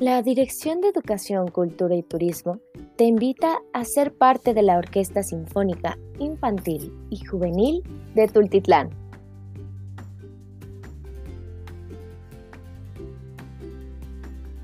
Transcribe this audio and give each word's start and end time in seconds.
La 0.00 0.22
Dirección 0.22 0.80
de 0.80 0.88
Educación, 0.88 1.48
Cultura 1.48 1.94
y 1.94 2.02
Turismo 2.02 2.58
te 2.96 3.04
invita 3.04 3.58
a 3.74 3.84
ser 3.84 4.14
parte 4.14 4.54
de 4.54 4.62
la 4.62 4.78
Orquesta 4.78 5.22
Sinfónica 5.22 5.98
Infantil 6.18 6.90
y 7.10 7.22
Juvenil 7.22 7.82
de 8.14 8.26
Tultitlán. 8.26 8.88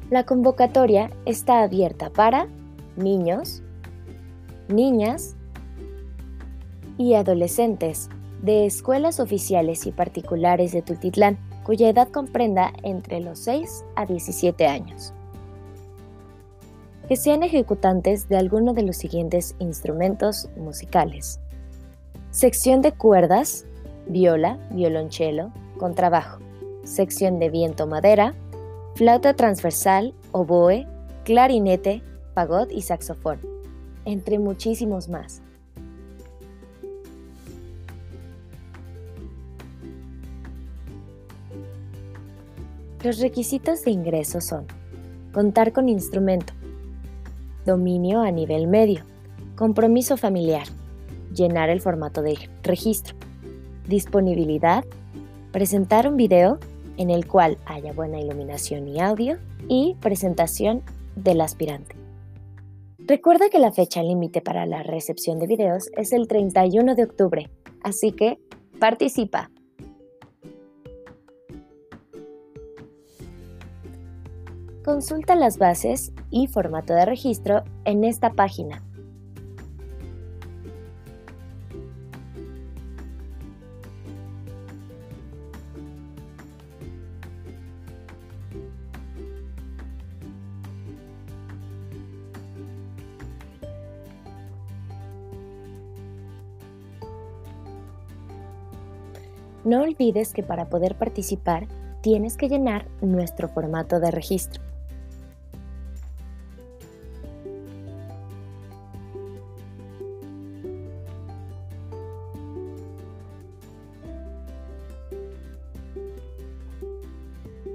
La 0.08 0.24
convocatoria 0.24 1.10
está 1.26 1.62
abierta 1.62 2.08
para 2.08 2.48
niños, 2.96 3.62
niñas 4.68 5.36
y 6.96 7.12
adolescentes 7.12 8.08
de 8.40 8.64
escuelas 8.64 9.20
oficiales 9.20 9.86
y 9.86 9.92
particulares 9.92 10.72
de 10.72 10.80
Tultitlán, 10.80 11.38
cuya 11.62 11.90
edad 11.90 12.08
comprenda 12.08 12.72
entre 12.82 13.20
los 13.20 13.40
6 13.40 13.84
a 13.96 14.06
17 14.06 14.66
años 14.66 15.12
que 17.08 17.16
sean 17.16 17.42
ejecutantes 17.42 18.28
de 18.28 18.36
alguno 18.36 18.74
de 18.74 18.82
los 18.82 18.96
siguientes 18.96 19.54
instrumentos 19.58 20.48
musicales. 20.56 21.40
Sección 22.30 22.82
de 22.82 22.92
cuerdas, 22.92 23.64
viola, 24.08 24.58
violonchelo, 24.70 25.52
contrabajo. 25.78 26.40
Sección 26.84 27.38
de 27.38 27.50
viento 27.50 27.86
madera, 27.86 28.34
flauta 28.94 29.34
transversal, 29.34 30.14
oboe, 30.32 30.86
clarinete, 31.24 32.02
fagot 32.34 32.70
y 32.72 32.82
saxofón, 32.82 33.40
entre 34.04 34.38
muchísimos 34.38 35.08
más. 35.08 35.42
Los 43.02 43.20
requisitos 43.20 43.82
de 43.82 43.92
ingreso 43.92 44.40
son 44.40 44.66
contar 45.32 45.72
con 45.72 45.88
instrumento, 45.88 46.52
dominio 47.66 48.22
a 48.22 48.30
nivel 48.30 48.66
medio, 48.66 49.02
compromiso 49.56 50.16
familiar, 50.16 50.66
llenar 51.34 51.68
el 51.68 51.80
formato 51.80 52.22
de 52.22 52.38
registro, 52.62 53.14
disponibilidad, 53.86 54.84
presentar 55.52 56.08
un 56.08 56.16
video 56.16 56.58
en 56.96 57.10
el 57.10 57.26
cual 57.26 57.58
haya 57.66 57.92
buena 57.92 58.20
iluminación 58.20 58.88
y 58.88 59.00
audio 59.00 59.36
y 59.68 59.96
presentación 60.00 60.82
del 61.14 61.40
aspirante. 61.40 61.96
Recuerda 62.98 63.50
que 63.50 63.58
la 63.58 63.72
fecha 63.72 64.02
límite 64.02 64.40
para 64.40 64.66
la 64.66 64.82
recepción 64.82 65.38
de 65.38 65.46
videos 65.46 65.90
es 65.96 66.12
el 66.12 66.26
31 66.26 66.94
de 66.94 67.04
octubre, 67.04 67.50
así 67.82 68.12
que 68.12 68.38
participa. 68.80 69.50
Consulta 74.86 75.34
las 75.34 75.58
bases 75.58 76.12
y 76.30 76.46
formato 76.46 76.94
de 76.94 77.04
registro 77.04 77.64
en 77.84 78.04
esta 78.04 78.34
página. 78.34 78.84
No 99.64 99.82
olvides 99.82 100.32
que 100.32 100.44
para 100.44 100.66
poder 100.66 100.94
participar 100.94 101.66
tienes 102.02 102.36
que 102.36 102.48
llenar 102.48 102.86
nuestro 103.00 103.48
formato 103.48 103.98
de 103.98 104.12
registro. 104.12 104.75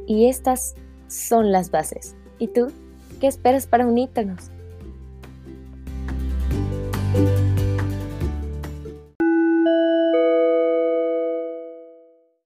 Y 0.08 0.28
estas 0.28 0.76
son 1.08 1.52
las 1.52 1.72
bases. 1.72 2.16
¿Y 2.40 2.48
tú? 2.48 2.72
¿Qué 3.20 3.28
esperas 3.28 3.68
para 3.68 3.86
unírtenos? 3.86 4.50